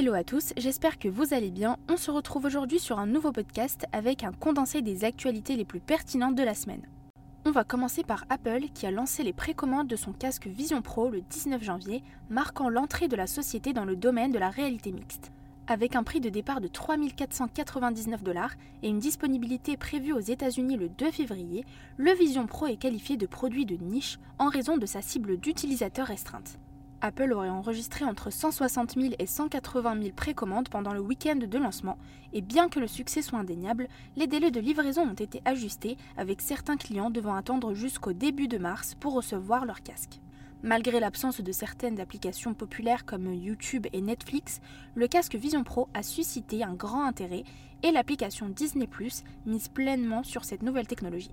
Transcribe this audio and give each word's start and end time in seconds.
Hello 0.00 0.14
à 0.14 0.24
tous, 0.24 0.54
j'espère 0.56 0.98
que 0.98 1.08
vous 1.08 1.34
allez 1.34 1.50
bien. 1.50 1.76
On 1.90 1.98
se 1.98 2.10
retrouve 2.10 2.46
aujourd'hui 2.46 2.78
sur 2.78 2.98
un 2.98 3.06
nouveau 3.06 3.32
podcast 3.32 3.84
avec 3.92 4.24
un 4.24 4.32
condensé 4.32 4.80
des 4.80 5.04
actualités 5.04 5.56
les 5.56 5.66
plus 5.66 5.78
pertinentes 5.78 6.36
de 6.36 6.42
la 6.42 6.54
semaine. 6.54 6.86
On 7.44 7.50
va 7.50 7.64
commencer 7.64 8.02
par 8.02 8.24
Apple 8.30 8.62
qui 8.72 8.86
a 8.86 8.90
lancé 8.90 9.22
les 9.22 9.34
précommandes 9.34 9.88
de 9.88 9.96
son 9.96 10.14
casque 10.14 10.46
Vision 10.46 10.80
Pro 10.80 11.10
le 11.10 11.20
19 11.20 11.62
janvier, 11.62 12.02
marquant 12.30 12.70
l'entrée 12.70 13.08
de 13.08 13.16
la 13.16 13.26
société 13.26 13.74
dans 13.74 13.84
le 13.84 13.94
domaine 13.94 14.32
de 14.32 14.38
la 14.38 14.48
réalité 14.48 14.90
mixte. 14.90 15.32
Avec 15.66 15.94
un 15.94 16.02
prix 16.02 16.20
de 16.20 16.30
départ 16.30 16.62
de 16.62 16.68
3 16.68 16.96
499 17.14 18.22
dollars 18.22 18.54
et 18.82 18.88
une 18.88 19.00
disponibilité 19.00 19.76
prévue 19.76 20.14
aux 20.14 20.20
États-Unis 20.20 20.78
le 20.78 20.88
2 20.88 21.10
février, 21.10 21.66
le 21.98 22.12
Vision 22.14 22.46
Pro 22.46 22.68
est 22.68 22.78
qualifié 22.78 23.18
de 23.18 23.26
produit 23.26 23.66
de 23.66 23.76
niche 23.76 24.18
en 24.38 24.48
raison 24.48 24.78
de 24.78 24.86
sa 24.86 25.02
cible 25.02 25.36
d'utilisateurs 25.36 26.06
restreinte. 26.06 26.58
Apple 27.02 27.32
aurait 27.32 27.48
enregistré 27.48 28.04
entre 28.04 28.30
160 28.30 28.94
000 28.94 29.14
et 29.18 29.26
180 29.26 30.02
000 30.02 30.12
précommandes 30.14 30.68
pendant 30.68 30.92
le 30.92 31.00
week-end 31.00 31.36
de 31.36 31.58
lancement, 31.58 31.96
et 32.32 32.42
bien 32.42 32.68
que 32.68 32.78
le 32.78 32.86
succès 32.86 33.22
soit 33.22 33.38
indéniable, 33.38 33.88
les 34.16 34.26
délais 34.26 34.50
de 34.50 34.60
livraison 34.60 35.08
ont 35.08 35.14
été 35.14 35.40
ajustés, 35.46 35.96
avec 36.16 36.42
certains 36.42 36.76
clients 36.76 37.10
devant 37.10 37.34
attendre 37.34 37.72
jusqu'au 37.74 38.12
début 38.12 38.48
de 38.48 38.58
mars 38.58 38.94
pour 39.00 39.14
recevoir 39.14 39.64
leur 39.64 39.82
casque. 39.82 40.20
Malgré 40.62 41.00
l'absence 41.00 41.40
de 41.40 41.52
certaines 41.52 42.00
applications 42.00 42.52
populaires 42.52 43.06
comme 43.06 43.32
YouTube 43.32 43.86
et 43.94 44.02
Netflix, 44.02 44.60
le 44.94 45.08
casque 45.08 45.36
Vision 45.36 45.64
Pro 45.64 45.88
a 45.94 46.02
suscité 46.02 46.62
un 46.62 46.74
grand 46.74 47.06
intérêt 47.06 47.44
et 47.82 47.92
l'application 47.92 48.50
Disney⁇ 48.50 48.86
mise 49.46 49.68
pleinement 49.68 50.22
sur 50.22 50.44
cette 50.44 50.62
nouvelle 50.62 50.86
technologie. 50.86 51.30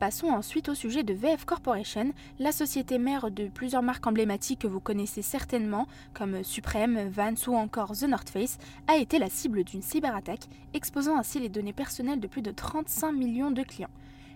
Passons 0.00 0.28
ensuite 0.28 0.70
au 0.70 0.74
sujet 0.74 1.02
de 1.02 1.12
VF 1.12 1.44
Corporation, 1.44 2.14
la 2.38 2.52
société 2.52 2.98
mère 2.98 3.30
de 3.30 3.48
plusieurs 3.48 3.82
marques 3.82 4.06
emblématiques 4.06 4.60
que 4.60 4.66
vous 4.66 4.80
connaissez 4.80 5.20
certainement, 5.20 5.86
comme 6.14 6.42
Supreme, 6.42 7.10
Vans 7.10 7.34
ou 7.48 7.54
encore 7.54 7.92
The 7.92 8.04
North 8.04 8.30
Face, 8.30 8.56
a 8.88 8.96
été 8.96 9.18
la 9.18 9.28
cible 9.28 9.62
d'une 9.62 9.82
cyberattaque, 9.82 10.48
exposant 10.72 11.18
ainsi 11.18 11.38
les 11.38 11.50
données 11.50 11.74
personnelles 11.74 12.18
de 12.18 12.28
plus 12.28 12.40
de 12.40 12.50
35 12.50 13.12
millions 13.12 13.50
de 13.50 13.62
clients. 13.62 13.90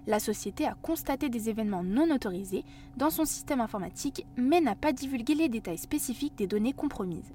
La 0.06 0.20
société 0.20 0.66
a 0.66 0.76
constaté 0.82 1.30
des 1.30 1.48
événements 1.48 1.82
non 1.82 2.14
autorisés 2.14 2.66
dans 2.98 3.08
son 3.08 3.24
système 3.24 3.62
informatique, 3.62 4.26
mais 4.36 4.60
n'a 4.60 4.74
pas 4.74 4.92
divulgué 4.92 5.34
les 5.34 5.48
détails 5.48 5.78
spécifiques 5.78 6.36
des 6.36 6.46
données 6.46 6.74
compromises. 6.74 7.32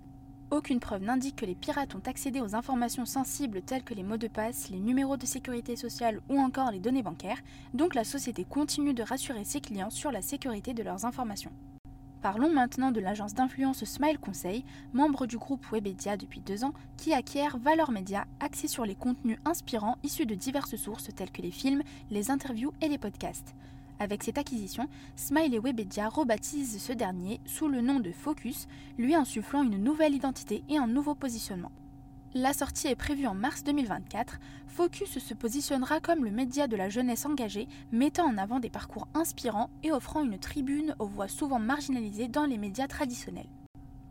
Aucune 0.51 0.79
preuve 0.79 1.03
n'indique 1.03 1.35
que 1.35 1.45
les 1.45 1.53
pirates 1.53 1.93
ont 1.93 2.01
accédé 2.07 2.41
aux 2.41 2.55
informations 2.55 3.05
sensibles 3.05 3.61
telles 3.61 3.83
que 3.83 3.93
les 3.93 4.01
mots 4.01 4.17
de 4.17 4.27
passe, 4.27 4.69
les 4.71 4.79
numéros 4.79 5.15
de 5.15 5.27
sécurité 5.27 5.75
sociale 5.75 6.21
ou 6.27 6.39
encore 6.39 6.71
les 6.71 6.79
données 6.79 7.03
bancaires, 7.03 7.37
donc 7.75 7.93
la 7.93 8.03
société 8.03 8.45
continue 8.45 8.95
de 8.95 9.03
rassurer 9.03 9.43
ses 9.43 9.61
clients 9.61 9.91
sur 9.91 10.11
la 10.11 10.23
sécurité 10.23 10.73
de 10.73 10.81
leurs 10.81 11.05
informations. 11.05 11.51
Parlons 12.23 12.51
maintenant 12.51 12.91
de 12.91 12.99
l'agence 12.99 13.35
d'influence 13.35 13.85
Smile 13.85 14.17
Conseil, 14.17 14.65
membre 14.91 15.27
du 15.27 15.37
groupe 15.37 15.65
Webedia 15.71 16.17
depuis 16.17 16.39
deux 16.39 16.63
ans, 16.63 16.73
qui 16.97 17.13
acquiert 17.13 17.59
Valeur 17.59 17.91
Média, 17.91 18.25
axé 18.39 18.67
sur 18.67 18.85
les 18.85 18.95
contenus 18.95 19.37
inspirants 19.45 19.99
issus 20.03 20.25
de 20.25 20.35
diverses 20.35 20.77
sources 20.77 21.09
telles 21.15 21.31
que 21.31 21.43
les 21.43 21.51
films, 21.51 21.83
les 22.09 22.31
interviews 22.31 22.73
et 22.81 22.87
les 22.87 22.97
podcasts. 22.97 23.53
Avec 23.99 24.23
cette 24.23 24.37
acquisition, 24.37 24.87
Smile 25.17 25.53
et 25.53 25.59
Webedia 25.59 26.07
rebaptisent 26.07 26.81
ce 26.81 26.93
dernier 26.93 27.41
sous 27.45 27.67
le 27.67 27.81
nom 27.81 27.99
de 27.99 28.13
Focus, 28.13 28.67
lui 28.97 29.13
insufflant 29.13 29.63
une 29.63 29.83
nouvelle 29.83 30.15
identité 30.15 30.63
et 30.69 30.77
un 30.77 30.87
nouveau 30.87 31.15
positionnement. 31.15 31.71
La 32.33 32.53
sortie 32.53 32.87
est 32.87 32.95
prévue 32.95 33.27
en 33.27 33.33
mars 33.33 33.63
2024. 33.63 34.39
Focus 34.67 35.19
se 35.19 35.33
positionnera 35.33 35.99
comme 35.99 36.23
le 36.23 36.31
média 36.31 36.67
de 36.67 36.77
la 36.77 36.87
jeunesse 36.87 37.25
engagée, 37.25 37.67
mettant 37.91 38.27
en 38.27 38.37
avant 38.37 38.61
des 38.61 38.69
parcours 38.69 39.09
inspirants 39.15 39.69
et 39.83 39.91
offrant 39.91 40.23
une 40.23 40.39
tribune 40.39 40.95
aux 40.99 41.07
voix 41.07 41.27
souvent 41.27 41.59
marginalisées 41.59 42.29
dans 42.29 42.45
les 42.45 42.57
médias 42.57 42.87
traditionnels. 42.87 43.49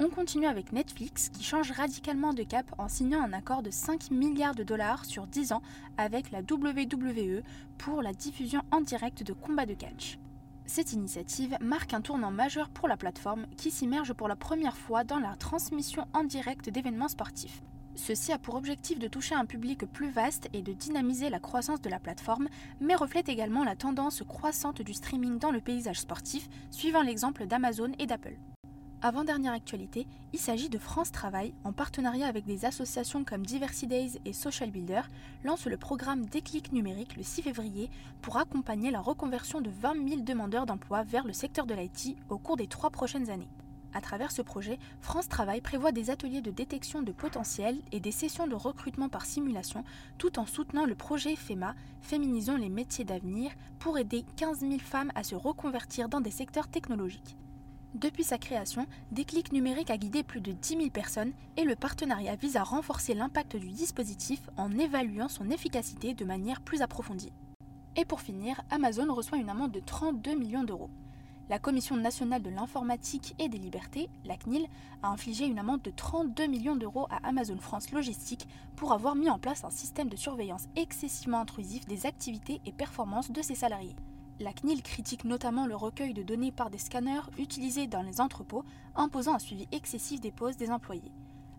On 0.01 0.11
continue 0.11 0.47
avec 0.47 0.71
Netflix 0.71 1.29
qui 1.29 1.43
change 1.43 1.73
radicalement 1.73 2.33
de 2.33 2.45
cap 2.45 2.73
en 2.79 2.87
signant 2.87 3.21
un 3.21 3.33
accord 3.33 3.65
de 3.65 3.73
5 3.73 4.13
milliards 4.13 4.55
de 4.55 4.63
dollars 4.63 5.05
sur 5.05 5.27
10 5.27 5.51
ans 5.51 5.63
avec 5.97 6.31
la 6.31 6.39
WWE 6.39 7.43
pour 7.79 8.01
la 8.01 8.13
diffusion 8.13 8.63
en 8.71 8.81
direct 8.81 9.25
de 9.25 9.33
combats 9.33 9.67
de 9.67 9.75
catch. 9.75 10.21
Cette 10.67 10.93
initiative 10.93 11.57
marque 11.61 11.95
un 11.95 12.01
tournant 12.01 12.31
majeur 12.31 12.69
pour 12.69 12.87
la 12.87 12.97
plateforme 12.97 13.47
qui 13.57 13.73
s'immerge 13.73 14.13
pour 14.13 14.29
la 14.29 14.37
première 14.37 14.77
fois 14.77 15.03
dans 15.03 15.19
la 15.19 15.35
transmission 15.35 16.07
en 16.13 16.23
direct 16.23 16.71
d'événements 16.71 17.09
sportifs. 17.09 17.61
Ceci 17.97 18.33
a 18.33 18.39
pour 18.39 18.55
objectif 18.55 19.01
de 19.01 19.09
toucher 19.09 19.35
un 19.35 19.47
public 19.47 19.85
plus 19.85 20.11
vaste 20.11 20.49
et 20.53 20.63
de 20.63 20.75
dynamiser 20.75 21.29
la 21.29 21.41
croissance 21.41 21.81
de 21.81 21.91
la 21.91 21.99
plateforme, 21.99 22.49
mais 22.81 22.95
reflète 22.95 23.29
également 23.29 23.65
la 23.65 23.75
tendance 23.75 24.23
croissante 24.23 24.81
du 24.81 24.95
streaming 24.95 25.41
dans 25.41 25.51
le 25.51 25.61
paysage 25.61 25.99
sportif, 25.99 26.49
suivant 26.71 27.03
l'exemple 27.03 27.47
d'Amazon 27.47 27.91
et 27.99 28.07
d'Apple. 28.07 28.39
Avant-dernière 29.01 29.53
actualité, 29.53 30.09
il 30.33 30.41
s'agit 30.41 30.69
de 30.69 30.77
France 30.77 31.13
Travail, 31.13 31.55
en 31.63 31.73
partenariat 31.73 32.27
avec 32.27 32.45
des 32.47 32.65
associations 32.65 33.23
comme 33.23 33.47
Diversity 33.47 33.87
Days 33.87 34.19
et 34.25 34.33
Social 34.33 34.73
Builder, 34.73 35.03
lance 35.45 35.67
le 35.67 35.77
programme 35.77 36.27
Déclic 36.27 36.73
numérique 36.73 37.17
le 37.17 37.23
6 37.23 37.43
février 37.43 37.91
pour 38.23 38.39
accompagner 38.39 38.91
la 38.91 39.01
reconversion 39.01 39.61
de 39.61 39.71
20 39.71 40.09
000 40.09 40.21
demandeurs 40.23 40.67
d'emploi 40.67 41.05
vers 41.05 41.25
le 41.25 41.33
secteur 41.33 41.65
de 41.65 41.75
l'IT 41.75 42.17
au 42.29 42.39
cours 42.39 42.57
des 42.57 42.67
trois 42.67 42.91
prochaines 42.91 43.31
années. 43.31 43.49
À 43.95 44.01
travers 44.01 44.33
ce 44.33 44.43
projet, 44.43 44.81
France 45.01 45.29
Travail 45.29 45.61
prévoit 45.61 45.93
des 45.93 46.11
ateliers 46.11 46.43
de 46.43 46.51
détection 46.51 47.01
de 47.01 47.13
potentiel 47.13 47.81
et 47.93 48.01
des 48.01 48.11
sessions 48.11 48.49
de 48.49 48.57
recrutement 48.57 49.09
par 49.09 49.27
simulation, 49.27 49.85
tout 50.19 50.41
en 50.41 50.45
soutenant 50.45 50.87
le 50.87 50.97
projet 50.97 51.37
FEMA, 51.37 51.77
Féminisons 52.01 52.57
les 52.57 52.69
métiers 52.69 53.05
d'avenir, 53.05 53.53
pour 53.79 53.97
aider 53.97 54.25
15 54.35 54.59
000 54.59 54.79
femmes 54.81 55.13
à 55.15 55.23
se 55.23 55.37
reconvertir 55.37 56.09
dans 56.09 56.21
des 56.21 56.33
secteurs 56.33 56.67
technologiques. 56.67 57.37
Depuis 57.95 58.23
sa 58.23 58.37
création, 58.37 58.87
Déclic 59.13 59.51
Numérique 59.51 59.91
a 59.91 59.97
guidé 59.97 60.23
plus 60.23 60.43
de 60.43 60.53
10 60.53 60.77
000 60.77 60.91
personnes 60.91 61.33
et 61.57 61.65
le 61.65 61.75
partenariat 61.75 62.37
vise 62.37 62.57
à 62.57 62.63
renforcer 62.63 63.15
l'impact 63.15 63.57
du 63.57 63.71
dispositif 63.71 64.41
en 64.59 64.71
évaluant 64.79 65.29
son 65.29 65.51
efficacité 65.51 66.13
de 66.13 66.27
manière 66.27 66.61
plus 66.61 66.83
approfondie. 66.83 67.33
Et 67.97 68.05
pour 68.05 68.21
finir, 68.21 68.61
Amazon 68.71 69.13
reçoit 69.13 69.39
une 69.39 69.49
amende 69.49 69.73
de 69.73 69.81
32 69.81 70.35
millions 70.35 70.65
d'euros. 70.65 70.91
La 71.49 71.59
Commission 71.59 71.97
nationale 71.97 72.43
de 72.43 72.51
l'informatique 72.51 73.35
et 73.39 73.49
des 73.49 73.57
libertés, 73.57 74.11
la 74.27 74.37
CNIL, 74.37 74.67
a 75.03 75.09
infligé 75.09 75.47
une 75.47 75.59
amende 75.59 75.81
de 75.81 75.91
32 75.91 76.47
millions 76.47 76.77
d'euros 76.77 77.07
à 77.09 77.27
Amazon 77.27 77.57
France 77.57 77.91
Logistique 77.91 78.47
pour 78.77 78.93
avoir 78.93 79.15
mis 79.15 79.31
en 79.31 79.39
place 79.39 79.65
un 79.65 79.71
système 79.71 80.11
de 80.11 80.17
surveillance 80.17 80.69
excessivement 80.77 81.41
intrusif 81.41 81.87
des 81.87 82.05
activités 82.05 82.61
et 82.67 82.73
performances 82.73 83.31
de 83.31 83.41
ses 83.41 83.55
salariés. 83.55 83.97
La 84.41 84.53
CNIL 84.53 84.83
critique 84.83 85.25
notamment 85.25 85.67
le 85.67 85.75
recueil 85.75 86.15
de 86.15 86.23
données 86.23 86.53
par 86.53 86.71
des 86.71 86.79
scanners 86.79 87.29
utilisés 87.39 87.89
dans 87.89 88.03
les 88.03 88.21
entrepôts, 88.21 88.65
imposant 88.95 89.35
un 89.35 89.41
suivi 89.41 89.67
excessif 89.73 90.21
des 90.21 90.31
pauses 90.31 90.57
des 90.57 90.71
employés. 90.71 91.11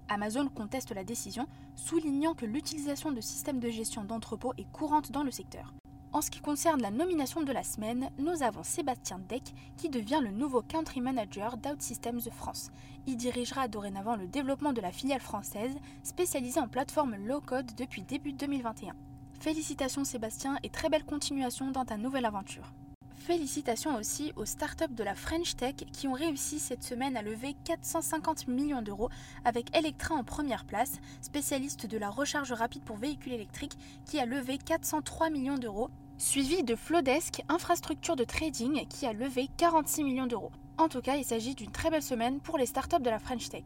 Amazon 0.08 0.48
conteste 0.48 0.94
la 0.96 1.04
décision, 1.04 1.46
soulignant 1.76 2.36
que 2.36 2.46
l'utilisation 2.46 3.12
de 3.12 3.20
systèmes 3.20 3.60
de 3.60 3.70
gestion 3.70 4.06
d'entrepôts 4.06 4.54
est 4.58 4.72
courante 4.72 5.12
dans 5.12 5.24
le 5.24 5.32
secteur. 5.32 5.74
En 6.14 6.22
ce 6.22 6.32
qui 6.32 6.40
concerne 6.40 6.82
la 6.82 6.90
nomination 6.90 7.44
de 7.44 7.52
la 7.52 7.64
semaine, 7.64 8.10
nous 8.18 8.44
avons 8.44 8.64
Sébastien 8.64 9.20
Deck 9.20 9.54
qui 9.76 9.90
devient 9.90 10.22
le 10.24 10.32
nouveau 10.32 10.62
Country 10.62 11.02
Manager 11.02 11.58
d'OutSystems 11.58 12.32
France. 12.32 12.72
Il 13.08 13.18
dirigera 13.18 13.68
dorénavant 13.68 14.16
le 14.16 14.26
développement 14.26 14.72
de 14.72 14.82
la 14.82 14.94
filiale 14.94 15.20
française 15.20 15.76
spécialisée 16.04 16.62
en 16.62 16.70
plateforme 16.70 17.18
low-code 17.18 17.76
depuis 17.76 18.04
début 18.04 18.32
2021. 18.32 18.96
Félicitations 19.40 20.04
Sébastien 20.04 20.58
et 20.64 20.70
très 20.70 20.90
belle 20.90 21.06
continuation 21.06 21.72
dans 21.72 21.86
ta 21.86 21.96
nouvelle 21.96 22.26
aventure. 22.26 22.74
Félicitations 23.16 23.96
aussi 23.96 24.34
aux 24.36 24.44
startups 24.44 24.94
de 24.94 25.04
la 25.04 25.16
French 25.16 25.56
Tech 25.56 25.76
qui 25.94 26.10
ont 26.10 26.14
réussi 26.14 26.60
cette 26.60 26.84
semaine 26.84 27.16
à 27.16 27.22
lever 27.22 27.56
450 27.64 28.50
millions 28.50 28.82
d'euros 28.82 29.10
avec 29.46 29.74
Electra 29.78 30.16
en 30.16 30.26
première 30.26 30.66
place, 30.66 31.00
spécialiste 31.22 31.86
de 31.86 31.98
la 31.98 32.10
recharge 32.10 32.52
rapide 32.52 32.84
pour 32.84 32.98
véhicules 32.98 33.32
électriques 33.32 33.78
qui 34.06 34.20
a 34.20 34.26
levé 34.26 34.58
403 34.58 35.30
millions 35.30 35.58
d'euros, 35.58 35.90
suivi 36.18 36.64
de 36.64 36.76
Flowdesk, 36.76 37.42
infrastructure 37.48 38.18
de 38.18 38.26
trading 38.26 38.88
qui 38.88 39.06
a 39.06 39.14
levé 39.14 39.48
46 39.56 40.04
millions 40.04 40.28
d'euros. 40.28 40.52
En 40.78 40.90
tout 40.90 41.02
cas, 41.02 41.16
il 41.16 41.24
s'agit 41.24 41.56
d'une 41.56 41.72
très 41.72 41.90
belle 41.90 42.04
semaine 42.04 42.42
pour 42.42 42.58
les 42.58 42.66
startups 42.66 43.02
de 43.02 43.10
la 43.10 43.20
French 43.20 43.48
Tech. 43.48 43.64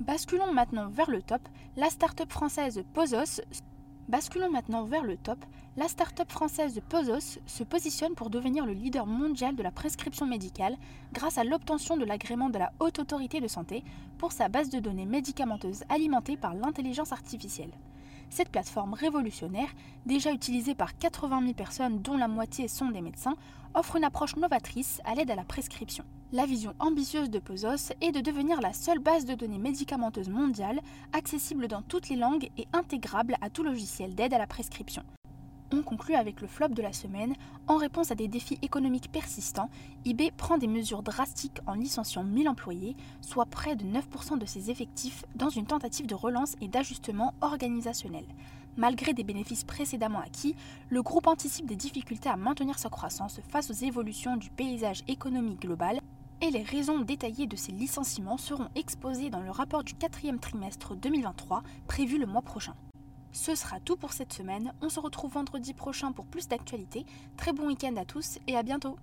Basculons 0.00 0.52
maintenant 0.52 0.88
vers 0.88 1.10
le 1.10 1.20
top, 1.20 1.42
la 1.76 1.90
startup 1.90 2.32
française 2.32 2.82
Pozos 2.94 3.42
Basculons 4.08 4.50
maintenant 4.50 4.84
vers 4.84 5.04
le 5.04 5.16
top. 5.16 5.38
La 5.76 5.88
start-up 5.88 6.30
française 6.30 6.80
Pozos 6.88 7.38
se 7.46 7.62
positionne 7.62 8.14
pour 8.14 8.30
devenir 8.30 8.66
le 8.66 8.72
leader 8.72 9.06
mondial 9.06 9.54
de 9.54 9.62
la 9.62 9.70
prescription 9.70 10.26
médicale 10.26 10.76
grâce 11.12 11.38
à 11.38 11.44
l'obtention 11.44 11.96
de 11.96 12.04
l'agrément 12.04 12.50
de 12.50 12.58
la 12.58 12.72
Haute 12.80 12.98
Autorité 12.98 13.40
de 13.40 13.46
Santé 13.46 13.84
pour 14.18 14.32
sa 14.32 14.48
base 14.48 14.70
de 14.70 14.80
données 14.80 15.06
médicamenteuses 15.06 15.84
alimentée 15.88 16.36
par 16.36 16.54
l'intelligence 16.54 17.12
artificielle. 17.12 17.72
Cette 18.28 18.50
plateforme 18.50 18.94
révolutionnaire, 18.94 19.68
déjà 20.04 20.32
utilisée 20.32 20.74
par 20.74 20.96
80 20.96 21.40
000 21.40 21.52
personnes 21.54 22.02
dont 22.02 22.16
la 22.16 22.28
moitié 22.28 22.66
sont 22.66 22.90
des 22.90 23.02
médecins, 23.02 23.36
offre 23.74 23.96
une 23.96 24.04
approche 24.04 24.36
novatrice 24.36 25.00
à 25.04 25.14
l'aide 25.14 25.30
à 25.30 25.36
la 25.36 25.44
prescription. 25.44 26.04
La 26.34 26.46
vision 26.46 26.72
ambitieuse 26.78 27.28
de 27.28 27.38
Pozos 27.38 27.92
est 28.00 28.10
de 28.10 28.20
devenir 28.20 28.62
la 28.62 28.72
seule 28.72 29.00
base 29.00 29.26
de 29.26 29.34
données 29.34 29.58
médicamenteuses 29.58 30.30
mondiale, 30.30 30.80
accessible 31.12 31.68
dans 31.68 31.82
toutes 31.82 32.08
les 32.08 32.16
langues 32.16 32.48
et 32.56 32.66
intégrable 32.72 33.36
à 33.42 33.50
tout 33.50 33.62
logiciel 33.62 34.14
d'aide 34.14 34.32
à 34.32 34.38
la 34.38 34.46
prescription. 34.46 35.02
On 35.74 35.82
conclut 35.82 36.14
avec 36.14 36.40
le 36.40 36.46
flop 36.46 36.68
de 36.68 36.80
la 36.80 36.94
semaine. 36.94 37.34
En 37.66 37.76
réponse 37.76 38.12
à 38.12 38.14
des 38.14 38.28
défis 38.28 38.58
économiques 38.62 39.12
persistants, 39.12 39.68
eBay 40.06 40.30
prend 40.30 40.56
des 40.56 40.68
mesures 40.68 41.02
drastiques 41.02 41.60
en 41.66 41.74
licenciant 41.74 42.24
1000 42.24 42.48
employés, 42.48 42.96
soit 43.20 43.44
près 43.44 43.76
de 43.76 43.84
9% 43.84 44.38
de 44.38 44.46
ses 44.46 44.70
effectifs, 44.70 45.26
dans 45.34 45.50
une 45.50 45.66
tentative 45.66 46.06
de 46.06 46.14
relance 46.14 46.56
et 46.62 46.68
d'ajustement 46.68 47.34
organisationnel. 47.42 48.24
Malgré 48.78 49.12
des 49.12 49.22
bénéfices 49.22 49.64
précédemment 49.64 50.20
acquis, 50.20 50.56
le 50.88 51.02
groupe 51.02 51.26
anticipe 51.26 51.66
des 51.66 51.76
difficultés 51.76 52.30
à 52.30 52.38
maintenir 52.38 52.78
sa 52.78 52.88
croissance 52.88 53.40
face 53.50 53.70
aux 53.70 53.84
évolutions 53.84 54.38
du 54.38 54.48
paysage 54.48 55.02
économique 55.08 55.60
global 55.60 56.00
et 56.42 56.50
les 56.50 56.64
raisons 56.64 56.98
détaillées 56.98 57.46
de 57.46 57.54
ces 57.54 57.70
licenciements 57.70 58.36
seront 58.36 58.68
exposées 58.74 59.30
dans 59.30 59.40
le 59.40 59.52
rapport 59.52 59.84
du 59.84 59.94
quatrième 59.94 60.40
trimestre 60.40 60.96
2023 60.96 61.62
prévu 61.86 62.18
le 62.18 62.26
mois 62.26 62.42
prochain. 62.42 62.74
Ce 63.30 63.54
sera 63.54 63.78
tout 63.78 63.96
pour 63.96 64.12
cette 64.12 64.32
semaine, 64.32 64.74
on 64.82 64.88
se 64.88 64.98
retrouve 64.98 65.32
vendredi 65.32 65.72
prochain 65.72 66.10
pour 66.10 66.26
plus 66.26 66.48
d'actualités, 66.48 67.06
très 67.36 67.52
bon 67.52 67.68
week-end 67.68 67.94
à 67.96 68.04
tous 68.04 68.40
et 68.48 68.56
à 68.56 68.64
bientôt 68.64 68.96